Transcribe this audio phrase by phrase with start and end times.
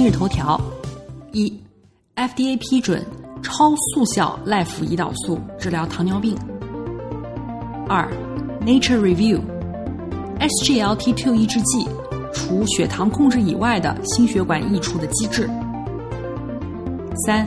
[0.00, 0.58] 今日头条：
[1.30, 1.52] 一
[2.16, 3.04] ，FDA 批准
[3.42, 6.34] 超速效赖福胰岛素治疗糖尿病。
[7.86, 8.10] 二
[8.64, 11.86] ，Nature Review：SGLT2 抑制剂
[12.32, 15.46] 除血糖控制以外的心血管溢出的机制。
[17.26, 17.46] 三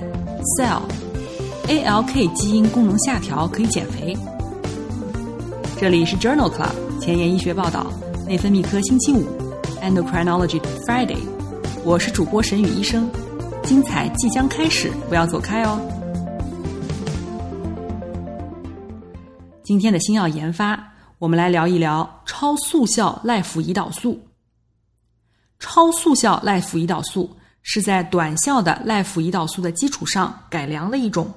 [0.60, 4.16] ，Cell：ALK 基因功能下调可以减肥。
[5.82, 7.92] 这里是 Journal Club 前沿医学报道，
[8.28, 9.26] 内分泌科星期五
[9.82, 11.33] ，Endocrinology Friday。
[11.86, 13.12] 我是主播沈宇医生，
[13.66, 15.78] 精彩即将开始，不要走开哦。
[19.66, 20.82] 今天的新药研发，
[21.20, 24.18] 我们来聊一聊超速效赖福胰岛素。
[25.60, 27.30] 超速效赖福胰岛素
[27.64, 31.30] 是在短效的赖福胰岛素的基础上改良了一种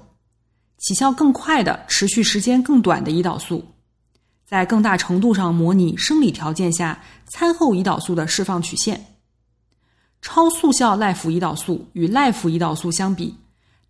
[0.79, 3.65] 起效更快的、持续时间更短的胰岛素，
[4.47, 9.05] 在更大程度上模拟生理条件下餐后胰岛素的释放曲线。
[10.29, 13.33] 超速效赖福胰岛素与赖福胰岛素相比，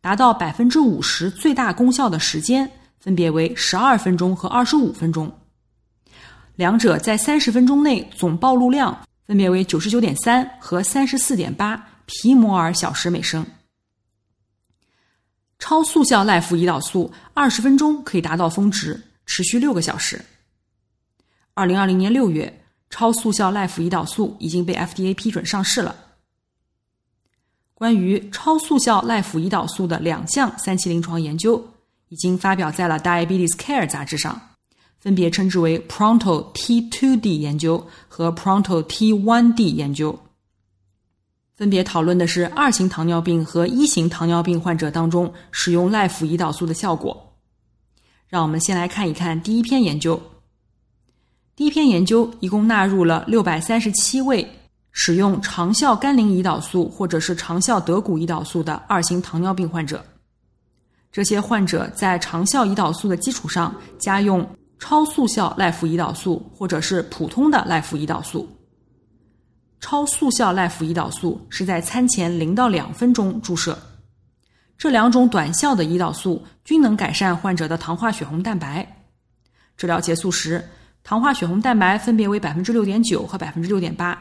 [0.02, 2.70] 达到百分之五十最大功效的时间
[3.00, 5.34] 分别为十二分钟和二十五分钟。
[6.54, 13.44] 两者在三十分钟内总暴露量分别为九十九点三和三十四点八皮摩尔小时每升。
[15.58, 20.22] 超速效赖福胰岛素二十分钟可以达到峰值，持续六个小时。
[21.54, 25.96] 二零二零年六月，超速效赖福胰岛素已经被 FDA 批准上市了。
[27.76, 31.62] 关于超速效赖福胰岛素的两项三期临床研究
[32.08, 34.40] 已经发表在了《Diabetes Care》杂志上，
[34.98, 40.18] 分别称之为 Pronto T2D 研究和 Pronto T1D 研究，
[41.54, 47.34] 分别讨论的是二型糖尿病和一型糖尿病患者当中使用赖福胰岛素的效果。
[48.26, 50.18] 让我们先来看一看第一篇研究。
[51.54, 54.48] 第一篇研究一共纳入了六百三十七位。
[54.98, 60.02] 使用长效甘宁胰岛素或者是长效德谷胰岛素的二型糖尿病患者，
[61.12, 64.48] 这些患者在长效胰岛素的基础上加用
[64.78, 68.48] 超速效赖福胰岛素或者是普通的赖福胰岛素。
[69.80, 73.78] 超速效赖福胰岛素是在餐前零到两分钟注射，
[74.78, 79.04] 这两种短效的胰岛素均能改善患者的糖化血红蛋白。
[79.76, 80.66] 治疗结束时，
[81.04, 84.18] 糖化血红蛋白分别为百分之六点九和百分之六点八。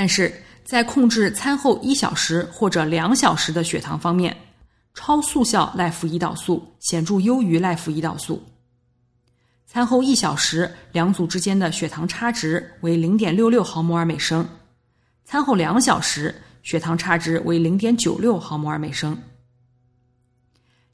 [0.00, 0.32] 但是
[0.64, 4.34] 在控制餐后一小时或者两小时的血糖方面，
[4.94, 8.42] 超速效赖福胰岛素显著优于赖福胰岛素。
[9.66, 14.42] 餐后一小时，两组之间的血糖差值为零点六六毫摩尔每升；
[15.26, 19.14] 餐后两小时，血糖差值为零点九六毫摩尔每升。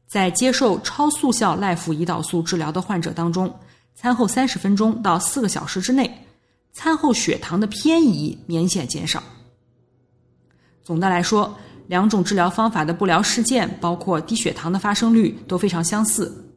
[0.09, 3.57] 在接受超速效赖福胰岛素治疗的患者当中，
[3.95, 6.26] 餐后三十分钟到四个小时之内。
[6.77, 9.23] 餐后血糖的偏移明显减少。
[10.83, 11.57] 总的来说，
[11.87, 16.55] 两种治疗方法的不良事件，包括低血糖的发生率都非常相似。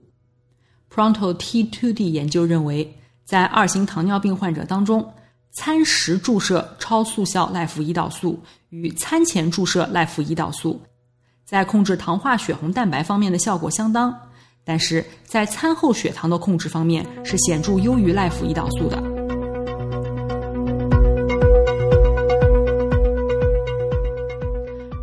[0.94, 2.94] Pronto T2D 研究认为，
[3.24, 5.10] 在二型糖尿病患者当中，
[5.54, 8.38] 餐时注射超速效赖福胰岛素
[8.72, 10.82] 与餐前注射赖福胰岛素，
[11.46, 14.14] 在控制糖化血红蛋白方面的效果相当，
[14.66, 19.19] 但是在餐后血糖的控制方面是显著优于赖福胰岛素的。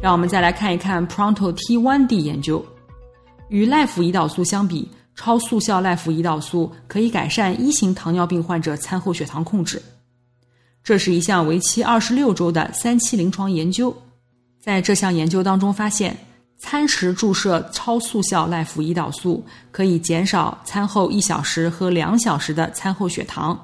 [0.06, 2.64] 让我们再来看一看 Pronto T1D 研究。
[3.48, 9.82] 与赖福胰岛素相比，超速效赖福胰岛素可以改善一型糖尿病患者餐后血糖控制。
[10.84, 13.92] 这是一项为期二十六周的三期临床研究。
[14.62, 16.16] 在这项研究当中，发现
[16.56, 23.60] 餐时注射超速效赖福胰岛素可以减少餐后一小时和两小时的餐后血糖。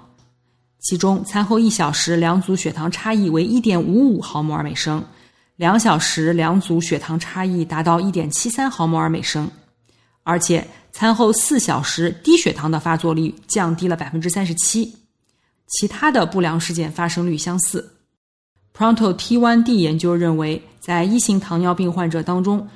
[0.80, 5.00] 其中，餐后一小时两组血糖差异为一点五五毫摩尔每升。
[5.62, 9.48] 两小时两组血糖差异达到一点七三毫摩尔每升，
[10.24, 14.92] 而且餐后四小时低血糖的发作率降低了百分之三十七，
[15.68, 17.88] 其他的不良事件发生率相似。
[18.76, 22.68] Pronto T1D 研究认为，在一型糖尿病患者当中，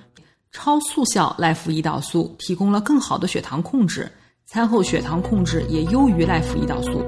[0.53, 4.09] 超速效赖福胰岛素提供了更好的血糖控制，
[4.47, 7.05] 餐后血糖控制也优于赖福胰岛素。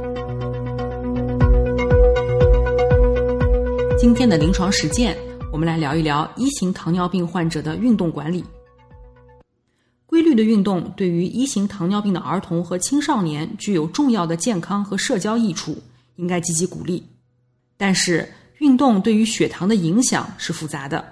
[3.97, 5.17] 今天的临床实践，
[5.59, 8.45] 我们来聊一聊一型糖尿病患者的运动管理。
[10.07, 15.77] 规律的运动对于一型糖尿病的儿童和青少年具有重要的健康和社交益处，
[16.15, 17.05] 应该积极鼓励。
[17.77, 21.05] 但是，运动对于血糖的影响是复杂的。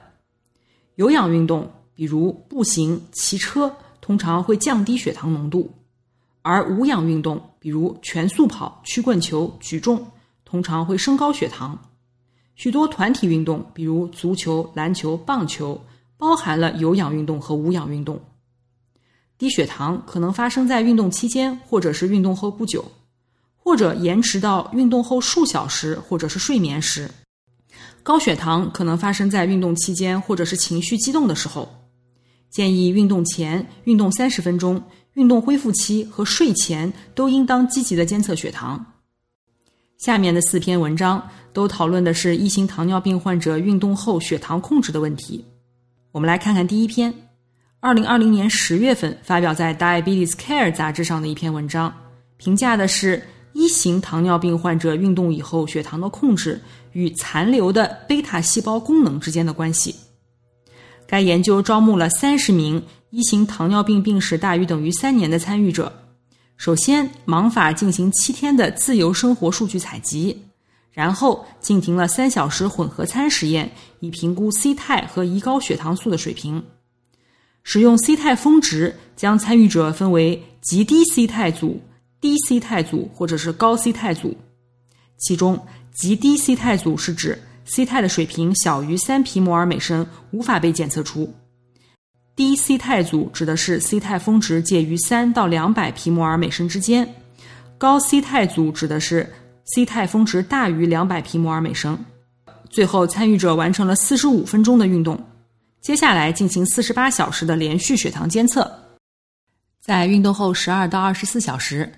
[0.95, 5.69] 有氧运动，比如步行、骑车，通常会降低血糖浓度；
[6.43, 10.07] 而无氧运动，比如全速跑、曲棍球、举重，
[10.45, 11.77] 通常会升高血糖。
[12.57, 15.81] 许多团体运动，比如足球、篮球、棒球，
[16.17, 18.19] 包含了有氧运动和无氧运动。
[19.39, 22.83] 低血糖可能发生在运动期间，或者是运动后不久，
[23.55, 27.11] 或者延迟到运动后数小时，或者是睡眠时。
[28.03, 31.69] 高血糖可能发生在运动期间，或者是情绪激动的时候。
[32.49, 34.83] 建议运动前、运动三十分钟、
[35.13, 38.95] 运动恢复期和睡前都应当积极的监测血糖。
[39.99, 41.23] 下面的四篇文章
[41.53, 45.45] 都讨论的是一型糖尿病患者运动后血糖控制的问题。
[46.13, 47.13] 我们来看看第一篇。
[47.79, 51.95] 二零二零年十月份发表在《Diabetes Care》杂志上的一篇文章，
[52.37, 53.23] 评价的是
[53.53, 56.61] 一型糖尿病患者运动以后血糖的控制
[56.93, 59.95] 与残留的贝塔细胞功能之间的关系。
[61.07, 65.93] 该研究招募了三十名一型糖尿病病史大于等于三年的参与者，
[66.57, 70.45] 首先盲法进行七天的自由生活数据采集，
[70.91, 73.71] 然后进行了三小时混合餐实验，
[74.01, 76.65] 以评估 C 肽和胰高血糖素的水平。
[77.63, 81.81] 使用 C 肽峰值将参与者分为极低 C 肽组、
[82.21, 84.37] 低 C 肽组或者是高 C 肽组。
[85.19, 91.29] 其中，极低 C 肽组是指 C 肽的水平小于三皮摩尔每升，无法被检测出；
[92.37, 97.03] 低 C 肽组指的是 C 肽峰值介于三到两百皮摩尔每升之间；
[97.79, 99.33] 高 C 肽组指的是
[99.75, 101.99] C 肽峰值大于两百皮摩尔每升。
[102.69, 105.19] 最后，参与者完成了四十五分钟的运动。
[105.81, 108.71] 接下来进行四十八小时的连续血糖监测，
[109.81, 111.91] 在运动后十二到二十四小时，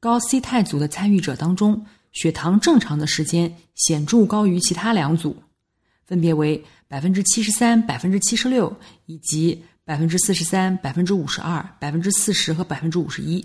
[0.00, 5.36] 高 C 肽组的参与者当中，血糖正常的时间显著高于其他两组，
[6.06, 8.74] 分别为百分之七十三、百分之七十六
[9.04, 13.44] 以及百分之四十三、百分之五十二、百分之四十和百分之五十一。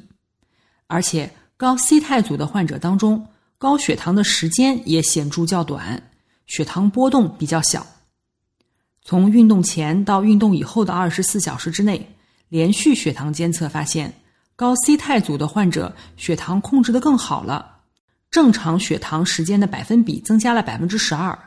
[0.88, 6.12] 而且高 C 肽组的患者当中，高血糖的时间也显著较短，
[6.45, 7.86] 血糖波动比较小。
[9.04, 12.16] 从运动前到运动以后的二十四小时之内，
[12.50, 14.13] 连续血糖监测发现，
[14.56, 17.80] 高 C 肽组的患者血糖控制的更好了，
[18.30, 21.38] 正常血糖时间的百分比增加了百分之十二。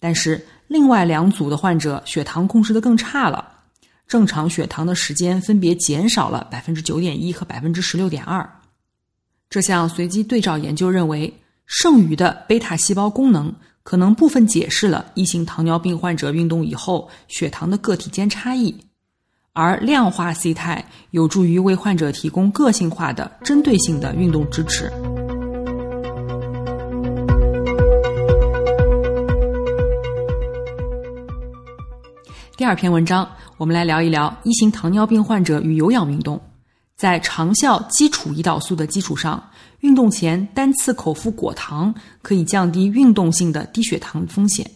[0.00, 3.55] 但是另外两组的患者血糖控制的更差了，
[4.06, 8.48] 正常血糖的时间分别减少了百分之九点一和百分之十六点二。
[9.50, 11.32] 这项随机对照研究认为，
[11.66, 13.54] 剩余的贝塔细胞功能。
[13.82, 18.76] 可能部分解释了一型糖尿病患者运动以后血糖的个体间差异，
[19.52, 24.90] 而量化 C 肽有助于为患者提供个性化的、针对性的运动支持。
[32.66, 36.40] 第二篇文章，我们来聊一聊一型糖尿病患者与有氧运动。
[36.96, 39.40] 在长效基础胰岛素的基础上，
[39.82, 44.68] 运动前单次口服果糖可以降低运动性的低血糖风险。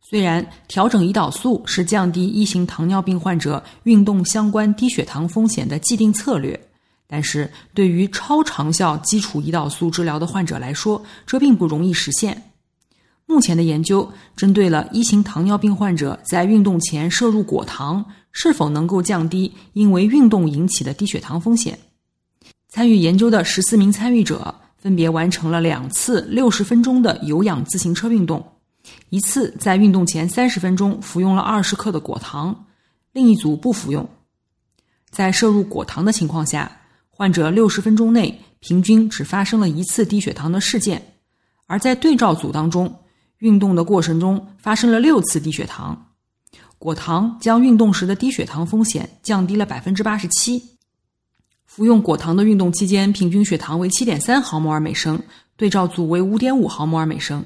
[0.00, 6.68] 虽然调整胰岛素是降低一型糖尿病患者运动相关低血糖风险的既定策略，
[7.08, 12.40] 但是对于超长效基础胰岛素治疗的患者来说，这并不容易实现。
[13.30, 21.78] 目前的研究针对了一型糖尿病患者在运动前摄入果糖是否能够降低因为运动引起的低血糖风险。
[22.68, 28.44] 参与研究的十四名参与者分别完成了两次六十分钟的有氧自行车运动，
[29.10, 32.66] 一次在运动前三十分钟服用了二十克的果糖，
[33.12, 34.08] 另一组不服用。
[35.10, 36.68] 在摄入果糖的情况下，
[37.08, 41.00] 患者六十分钟内平均只发生了一次低血糖的事件，
[41.66, 42.92] 而在对照组当中。
[43.40, 46.12] 运动的过程中发生了六次低血糖，
[46.78, 50.62] 果糖将运动时的低血糖风险降低了百分之八十七。
[51.64, 55.18] 服用果糖的运动期间，平均血糖为七点三毫摩尔每升，
[55.56, 57.42] 对照组为五点五毫摩尔每升。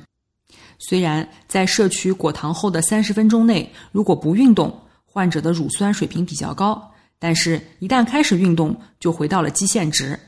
[0.79, 10.19] 虽然在摄取果糖后的三十分钟内，如果不运动，患者的乳酸水平比较高，但是一旦开始运动，就回到了基线值。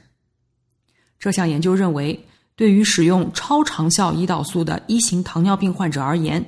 [1.18, 2.24] 这项研究认为。
[2.56, 6.42] 对于使用超长效胰岛素的一型糖尿病患者而言，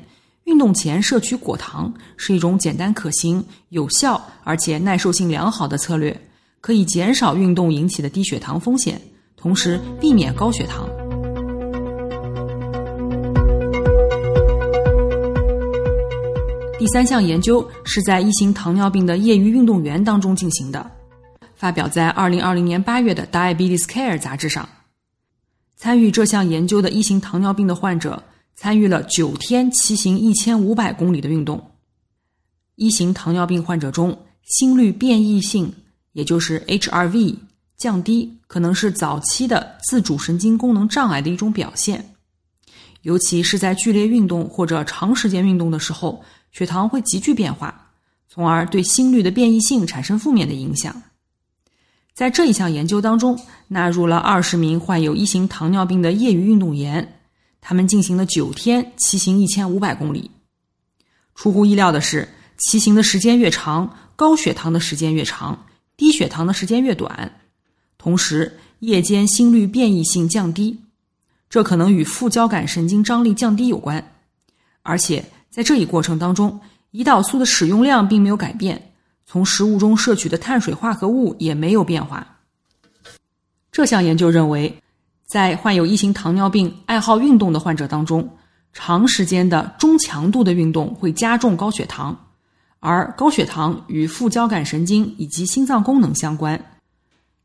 [0.45, 6.19] 运动前摄取果糖是一种简单可行、有效而且耐受性良好的策略，
[6.63, 8.99] 可以减少运动引起的低血糖风险，
[9.37, 10.89] 同时避免高血糖。
[16.79, 20.91] 第三项研究是在一型糖尿病的业余运动员当中进行的，
[21.55, 24.67] 发表在二零二零年八月的《Diabetes Care》杂志上。
[25.79, 28.21] 参与这项研究的一型糖尿病的患者
[28.57, 31.71] 参与了九天骑行一千五百公里的运动。
[32.75, 35.73] 一型糖尿病患者中，心率变异性，
[36.13, 37.37] 也就是 HRV
[37.77, 42.13] 降低，可能是早期的自主神经功能障碍的一种表现。
[43.03, 46.21] 尤其是在剧烈运动或者长时间运动的时候，
[46.51, 47.93] 血糖会急剧变化，
[48.29, 51.01] 从而对心率的变异性产生负面的影响。
[52.19, 57.21] 在这一项研究当中，纳入了二十名患有一型糖尿病的业余运动员，
[57.61, 60.29] 他们进行了九天骑行一千五百公里。
[61.37, 67.37] 出乎意料的是，骑行的时间越长，高血糖的时间越长，低血糖的时间越短。
[67.99, 70.81] 同时，夜间心率变异性降低，
[71.49, 74.05] 这可能与副交感神经张力降低有关。
[74.83, 76.59] 而且，在这一过程当中，
[76.91, 78.88] 胰岛素的使用量并没有改变。
[79.31, 82.27] 从食物中摄取的碳水化合物也没有变化。
[83.71, 84.75] 这项研究认为，
[85.27, 88.27] 在患有一型糖尿病、爱好运动的患者当中，
[88.73, 92.19] 长时间的中强度的运动会加重高血糖，
[92.81, 96.59] 而高血糖与副交感神经以及心脏功能相关。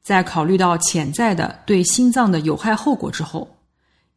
[0.02, 3.58] 在考虑到潜在的对心脏的有害后果之后，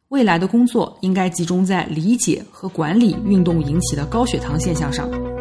[0.07, 5.36] 未来的工作应该集中在理解和管理运动引起的高血糖现象上。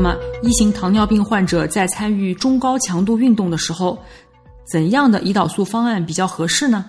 [0.00, 3.98] 那么，一型糖尿病患者在参与中高强度运动的时候，
[4.64, 6.84] 怎样的胰岛素方案比较合适呢？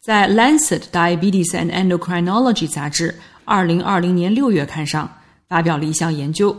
[0.00, 5.12] 在《Lancet Diabetes and Endocrinology》杂志二零二零年六月刊上
[5.46, 6.58] 发表了一项研究，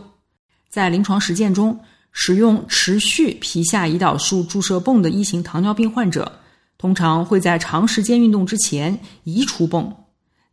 [0.70, 1.76] 在临床实践中，
[2.12, 6.30] 使用持续皮下胰岛素注射泵的一型糖尿病患者，
[6.78, 9.92] 通常会在长时间运动之前移除泵，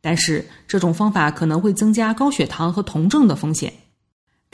[0.02, 3.72] 但是这种方法可能会增加高血糖和酮症的风险。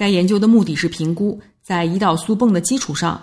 [0.01, 3.21] 该研究的目的是评估在胰岛素泵的基础上，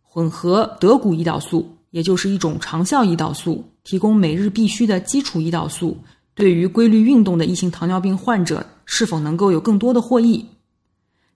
[0.00, 5.98] 混合德谷胰岛素，也就是一种长效胰岛素，提供每日必需的基础胰岛素，
[6.34, 10.46] 对于规律运动的一型糖尿病患者是否能够有更多的获益。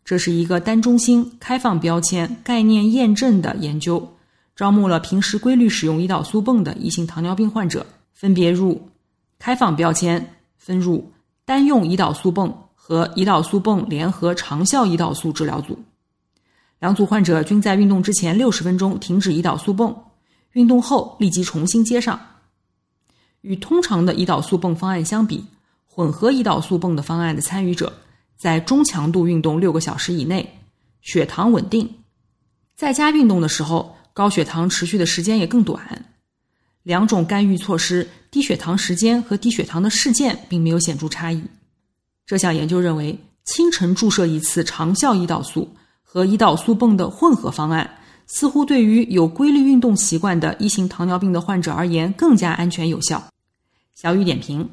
[0.06, 4.14] 这是一个单中心、开放标签、概念验证的研究，
[4.56, 8.88] 招募了平时规律使用胰岛素泵的一型糖尿病患者，分别入
[9.38, 11.12] 开放标签，分入
[11.44, 12.67] 单用胰岛素泵。
[12.88, 15.78] 和胰岛素泵联合长效胰岛素治疗组，
[16.78, 19.94] 两组患者均在运动之前六十分钟停止胰岛素泵，
[20.52, 22.18] 运动后立即重新接上。
[23.42, 25.44] 与通常的胰岛素泵方案相比，
[25.84, 27.92] 混合胰岛素泵的方案的参与者
[28.38, 30.58] 在中强度运动六个小时以内，
[31.02, 31.86] 血糖稳定；
[32.74, 36.06] 在家运动的时候，高血糖持续的时间也更短。
[36.84, 41.44] 两种干预措施低血糖时间和低血糖的事件并没有显著差异。
[42.28, 45.66] 这项研究认为，清晨注射一次长效胰岛素
[46.02, 47.90] 和胰岛素泵的混合方案，
[48.26, 53.24] 似乎对于有规律运动习惯的一型糖尿病的患者而言更加安全有效。
[53.94, 54.68] 小雨点评：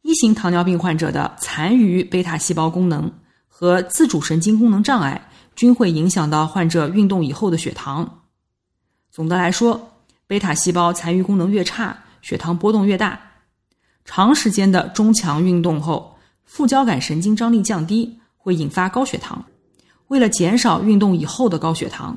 [0.00, 3.12] 一型糖尿病患者的残余贝塔细胞功能
[3.46, 8.22] 和自主神经功能障碍均会影响到患者运动以后的血糖。
[9.10, 13.20] 总的来说，贝塔细胞残余功能越差，血糖波动越大。
[14.06, 16.15] 长时间的中强运动后。
[16.46, 19.44] 副交感神经张力降低会引发高血糖。
[20.08, 22.16] 为了减少运动以后的高血糖，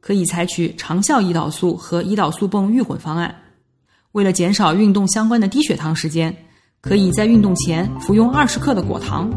[0.00, 3.34] 可以采取长效胰岛素和胰岛素泵预混方案。
[4.12, 6.34] 为了减少运动相关的低血糖时间，
[6.80, 9.28] 可以在运动前服用二十克的果糖。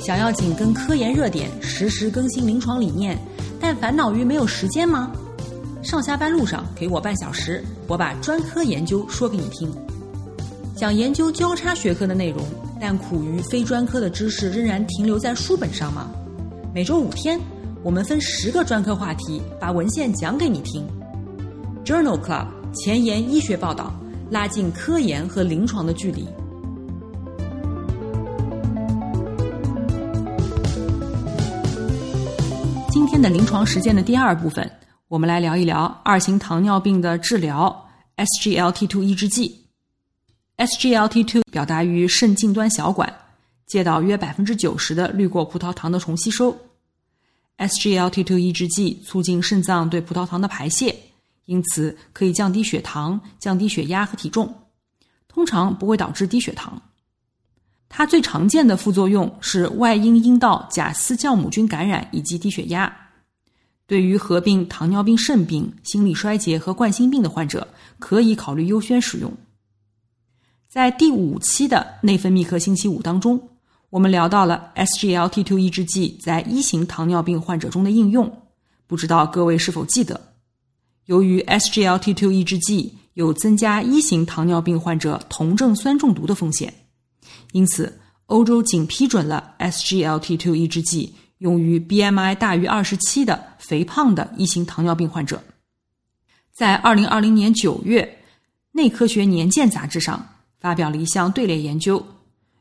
[0.00, 3.18] 想要紧跟科研热点，实时更新临床理念，
[3.60, 5.10] 但烦恼于没有时间吗？
[5.86, 9.72] 上下班路上给我半小时，我把专科研究说给你听。
[10.76, 12.44] 想研究交叉学科的内容，
[12.80, 16.10] 但苦于非专科的知识仍然停留在书本上吗？
[16.74, 17.40] 每周五天，
[17.84, 20.84] 我们分十个专科话题，把文献讲给你听。
[21.84, 23.94] Journal Club 前沿医学报道，
[24.28, 26.26] 拉近科研和临床的距离。
[32.90, 34.68] 今天的临床实践的第二部分。
[35.08, 39.66] 我们来聊一聊二型糖尿病的治疗，SGLT2 抑制剂。
[40.56, 43.16] SGLT2 表达于肾近端小管，
[43.66, 46.58] 介导约百分之九十的滤过葡萄糖的重吸收。
[47.58, 50.92] SGLT2 抑制剂促进肾脏对葡萄糖的排泄，
[51.44, 54.52] 因此可以降低血糖、降低血压和体重，
[55.28, 56.82] 通常不会导致低血糖。
[57.88, 62.92] 它最常见的副作用是外阴阴道假丝酵母菌感染以及低血压。
[63.86, 69.32] 对于合并糖尿病肾病、心力衰竭和冠心病的患者，可以考虑优先使用。
[70.68, 73.48] 在第五期的内分泌科星期五当中，
[73.88, 78.42] 我们聊到了 SGLT2 抑制剂在一型糖尿病患者中的应用，
[78.86, 80.20] 不知道各位是否记得？
[81.04, 86.74] 由于 SGLT2 抑制剂有增加一型糖尿病患者酮症酸中毒的风险，
[87.52, 95.42] 因此欧洲仅批准了 SGLT2 抑制剂用于 BMI 大于二十七的肥胖的一型糖尿病患者。
[96.52, 98.02] 在二零二零年九月，
[98.72, 100.26] 《内科学年鉴》杂志上
[100.58, 102.04] 发表了一项队列研究，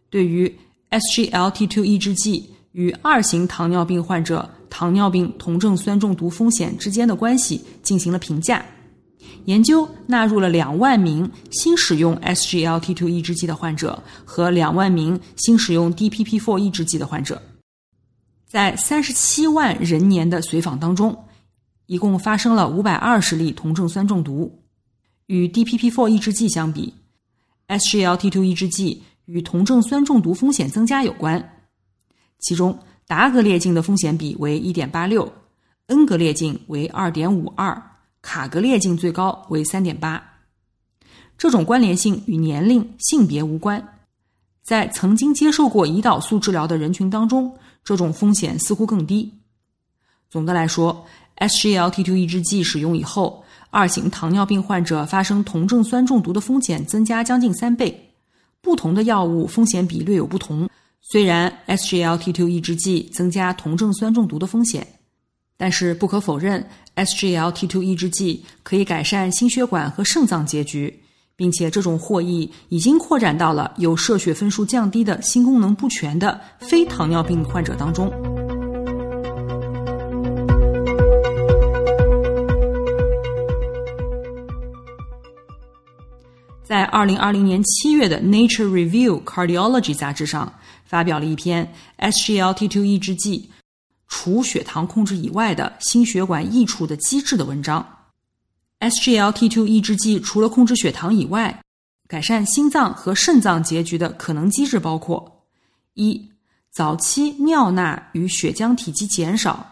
[0.09, 0.53] 对于
[0.89, 8.65] SGLT2 抑制剂与二型糖尿病患者糖尿病酮症酸中毒风险之间的关系进行了评价。
[9.45, 17.41] 研究纳入了两万名新使用 SGLT2 抑制剂的患者和两万名新使用 DPP-4 抑制剂的患者，
[18.55, 21.25] 在三十七万人年的随访当中，
[21.87, 24.63] 一共发生了五百二十例酮症酸中毒。
[25.25, 26.93] 与 DPP-4 抑制剂相比
[27.67, 31.65] ，SGLT2 抑制剂与酮症酸中毒风险增加有关。
[32.39, 35.29] 其中，达格列净的风险比为1.86，
[35.87, 37.81] 恩格列净为2.52，
[38.21, 40.21] 卡格列净最高为3.8。
[41.37, 43.85] 这种关联性与年龄、性别无关。
[44.63, 47.53] 在曾经接受过胰岛素治疗的人群当中，
[47.85, 49.31] 这种风险似乎更低。
[50.29, 51.05] 总的来说
[51.37, 58.11] ，SGLT2 抑制剂使用以后，二型糖尿病患者发生酮症酸中毒的风险增加将近三倍。
[58.61, 60.67] 不同的药物风险比略有不同。
[60.99, 64.85] 虽然 SGLT2 抑制剂增加酮症酸中毒的风险，
[65.55, 71.03] 但是不可否认，SGLT2 抑制剂可以改善心血管和肾脏结局，
[71.35, 78.11] 并且这种获益已经扩展到了有摄血分数降低的心功能不全的非糖尿病患者当中。
[86.63, 90.51] 在二零二零年七月的《Nature Review Cardiology》杂志上。
[90.85, 93.49] 发表了一篇 SGLT2 抑制剂
[94.07, 97.94] 除血糖控制以外的心血管益处的机制的文章。
[98.85, 101.59] SGLT2 抑制剂除了控制血糖以外，
[102.07, 105.43] 改善心脏和肾脏结局的可能机制包括：
[105.95, 106.29] 一、
[106.71, 109.65] 早期尿钠与血浆体积减少，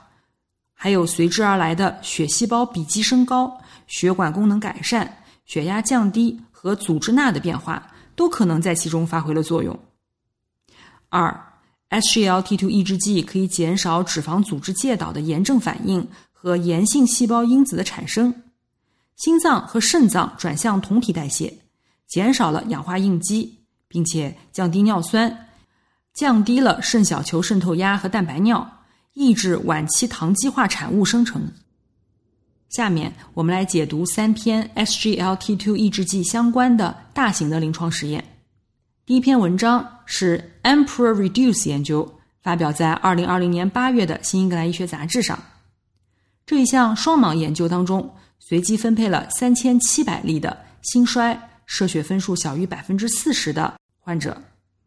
[0.74, 9.80] 还有随之而来的血细胞比积升高、血管功能改善、血压降低和组织钠的变化，都可能在其中发挥了作用。
[11.10, 11.40] 二
[11.92, 18.34] ，SGLT2 抑制剂可以减少脂肪组织介导的炎症反应和炎性细胞因子的产生，
[19.16, 21.54] 心脏和肾脏转向酮体代谢，
[22.08, 25.50] 减少了氧化应激，并且降低尿酸，
[26.14, 28.80] 降低了肾小球渗透压和蛋白尿，
[29.14, 31.48] 抑制晚期糖基化产物生成。
[32.70, 38.24] 下面我们来解读三篇 SGLT2 抑制剂相关的大型的临床实验。
[39.06, 45.38] 第一篇文章是 Emperor Reduce 研究，发表在二零二零年八月的《新英格兰医学杂志》上。
[46.48, 48.12] 这一项双盲研究当中，
[48.46, 54.40] 随机分配了三千七百例的心衰、射血分数小于百分之四十的患者，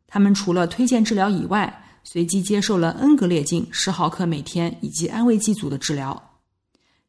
[0.07, 6.23] 他们除了推荐治疗以外，随机接受了恩格列净十毫克每天以及安慰剂组的治疗。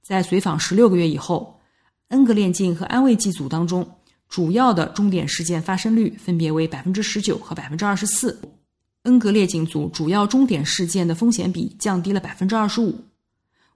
[0.01, 1.59] 在随访十六个月以后，
[2.07, 3.85] 恩格列净和安慰剂组当中。
[4.29, 8.37] 主要的终点事件发生率分别为百分之十九和百分之二十四，
[9.03, 12.93] 恩格列净组主要终点事件的风险比降低了百分之二十五，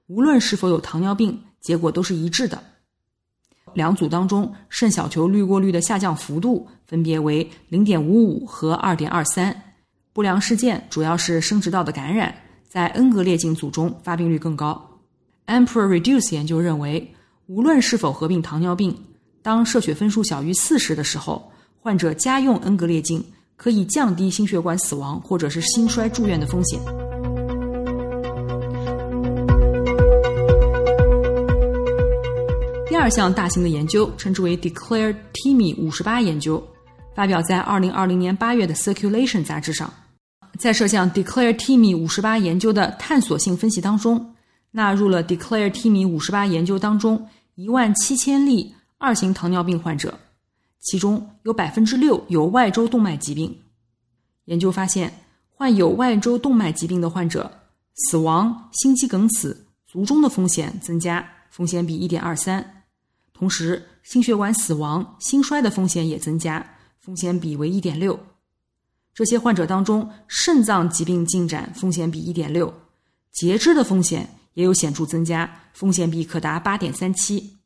[0.07, 2.61] 无论是否有糖尿病，结果都是一致的。
[3.73, 9.55] 两组当中，肾小球滤过率的下降幅度分别为零点五五和二点二三，
[10.11, 12.35] 不良事件主要是生殖道的感染，
[12.67, 14.99] 在恩格列净组中发病率更高。
[15.47, 17.15] Emperor Reduce 研究认为，
[17.47, 18.93] 无论是否合并糖尿病。
[19.43, 27.00] 当射血分数小于四十的时候，患者加用恩格列净可以降低心血管死亡或者是心衰住院的风险。
[33.01, 36.63] 二项大型的研究称之为 Declare TIMI 五十八研究，
[37.15, 39.91] 发表在二零二零年八月的 Circulation 杂志上。
[40.59, 44.35] 在这项 Declare TIMI 五十八研究的探索性分析当中，
[44.69, 48.71] 纳入了 Declare TIMI 五十八研究当中一万七千例。
[48.99, 50.19] 二型糖尿病患者，
[50.81, 53.61] 其中有百分之六有外周动脉疾病。
[54.45, 55.11] 研究发现，
[55.49, 57.51] 患有外周动脉疾病的患者，
[57.95, 62.80] 死亡、心肌梗死、卒中的风险增加，风险比一点二三。
[63.41, 66.63] 同时，心血管死亡、心衰的风险也增加，
[66.99, 68.19] 风险比为一点六。
[69.15, 72.71] 这些患者当中，肾脏疾病进展风险比一点六，
[73.31, 77.57] 截肢的风险也有显著增加，风险比可达八点三七。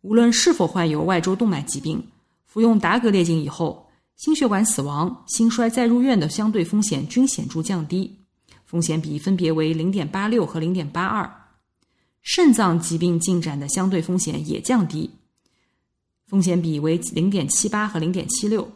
[0.00, 2.04] 无论是否患有外周动脉疾病，
[2.44, 8.18] 服用达格列净以后，心血管死亡、心衰再入院的相对风险均显著降低，
[8.64, 11.32] 风险比分别为零点八六和零点八二。
[12.30, 15.10] 肾脏疾病进展的相对风险也降低，
[16.26, 18.70] 风险比为零点七八和零点七六。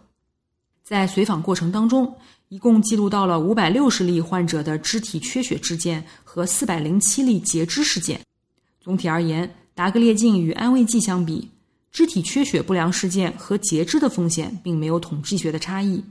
[0.83, 2.17] 在随访过程当中，
[2.49, 8.19] 一共记录到了五百六十例患者的肢体缺血事件和四百零七例截肢事件。
[8.81, 11.47] 总体而言，达格列净与安慰剂相比，
[11.91, 16.03] 肢体缺血不良事件和截肢的风险并没有统计学的差异。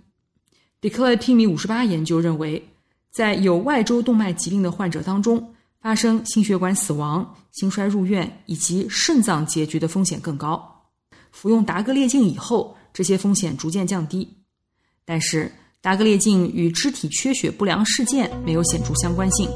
[0.80, 2.70] DECLARE-TIMI 五十八研究认为，
[3.10, 10.64] 在有外周动脉疾病的患者当中，发生心血管死亡、心衰入院以及肾脏结局的风险更高。
[11.32, 14.32] 服用达格列净以后，这些风险逐渐降低。
[15.04, 19.50] 但是，达格列净与肢体缺血不良事件没有显著相关性。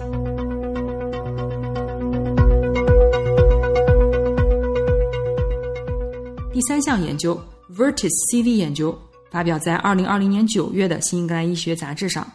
[6.51, 8.97] 第三项研究 Vertis CV 研究
[9.29, 12.27] 发表在二零二零年九月的《新英格兰医学杂志》上。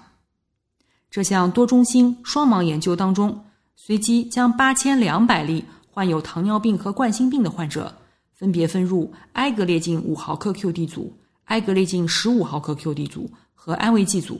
[1.10, 3.44] 这项多中心双盲研究当中，
[3.82, 7.90] 随机将八千两百例患有糖尿病和冠心病的患者，
[8.34, 11.10] 分别分入埃格列净五毫克 QD 组。
[11.46, 14.38] 埃格列净十五毫克 QD 组和安慰剂组，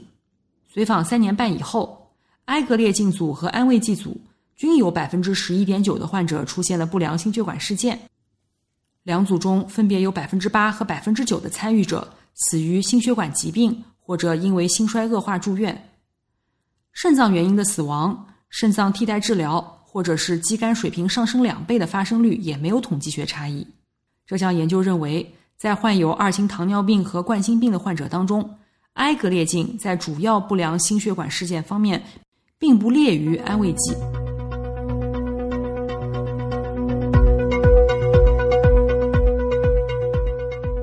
[0.71, 2.11] 随访三年半以后，
[2.45, 4.15] 埃格列净组和安慰剂组
[4.55, 7.99] 均有百分之十一点九的患者出现了不良心血管事件。
[9.01, 15.89] 两组中分别有百分之八和百分之九的参与者死于心血管疾病或者因为心衰恶化住院。
[16.93, 23.65] 肾脏原因的死亡、肾脏替代治疗或者是肌酐水平上升两倍的发生率也没有统计学差异。
[24.27, 25.35] 这项研究认为。
[25.61, 28.57] 在患有二型糖尿病和冠心病的患者当中，
[28.93, 32.01] 埃格列净在主要不良心血管事件方面，
[32.57, 33.93] 并不劣于安慰剂。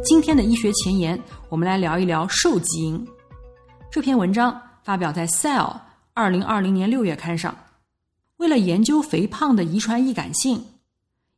[0.04, 3.04] 今天的医学前沿，我们来聊一聊瘦基因。
[3.90, 5.72] 这篇文章发表在《Cell》
[6.18, 7.56] 二零二零年六月刊上。
[8.38, 10.64] 为了研究肥胖的遗传易感性，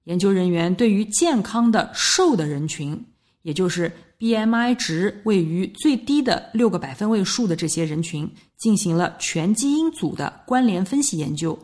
[0.04, 3.04] 研究人员对于健康的瘦的人群。
[3.42, 11.58] 也就是 BMI 值位于最低的六个百分位数的这些人群，进行了全基因组的关联分析研究，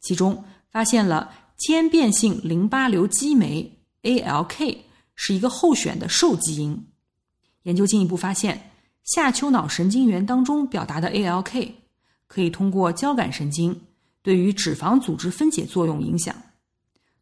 [0.00, 3.70] 其中发现了间变性淋巴瘤激酶
[4.02, 4.78] ALK
[5.14, 6.86] 是一个候选的受基因。
[7.64, 8.70] 研究进一步发现，
[9.04, 11.70] 下丘脑神经元当中表达的 ALK
[12.32, 13.78] 可以通过交感神经
[14.22, 16.34] 对于脂肪组织分解作用影响，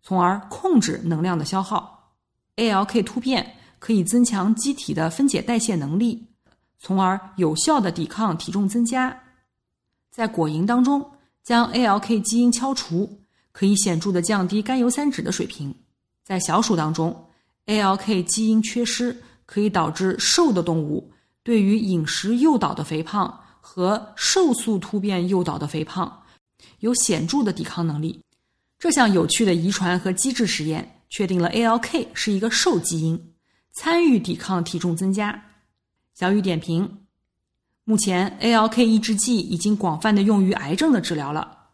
[0.04, 2.12] 从而控制能量的消耗。
[2.54, 6.28] ALK 突变可以增强机体的分解代谢能力，
[6.78, 9.20] 从而有效的抵抗体重增加。
[10.12, 11.04] 在果蝇当中，
[11.42, 13.18] 将 ALK 基因敲除，
[13.50, 15.74] 可以显著的降低甘油三酯的水平。
[16.22, 17.26] 在小鼠当中
[17.66, 21.10] ，ALK 基因缺失可以导致瘦的动物
[21.42, 23.40] 对于饮食诱导的肥胖
[23.72, 26.22] 和瘦素突变诱导的肥胖
[26.80, 28.20] 有显著的抵抗能力。
[28.80, 30.96] 这项有趣的遗传和机制实验。
[31.08, 33.32] 确定了 ALK 是一个瘦基因，
[33.72, 35.42] 参与抵抗体重增加。
[36.14, 36.98] 小雨点评：
[37.82, 41.66] 目前 ALK 抑制剂已经广泛的用于癌症的治疗了。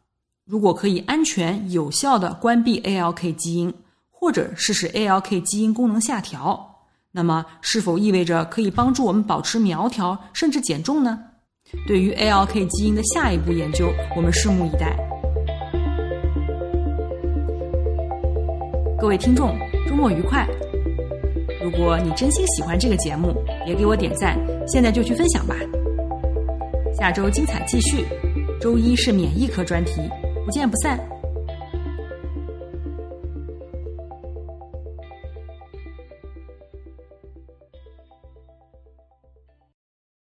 [0.46, 3.74] 如果可以安全有效的关闭 ALK 基因，
[4.10, 6.78] 或者是使 ALK 基因功能下调，
[7.12, 11.22] 那么是否意味着可以帮助我们保持苗条甚至减重呢？
[11.86, 14.96] 对于 ALK 基因的下一步研究，我们拭目以待。
[18.98, 19.56] 各位听众，
[19.88, 20.46] 周末愉快！
[21.62, 25.56] 如果你真心喜欢这个节目，别给我点赞，现在就去分享吧。
[26.98, 28.04] 下周精彩继续，
[28.60, 30.00] 周一是免疫科专题，
[30.44, 30.98] 不见不散。